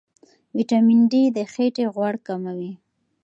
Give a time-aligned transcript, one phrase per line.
[0.55, 2.71] ویټامین ډي د خېټې غوړ کموي.